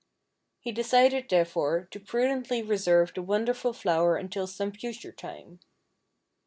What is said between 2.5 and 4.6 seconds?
reserve the wonderful flower until